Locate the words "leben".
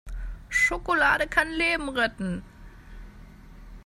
1.51-1.87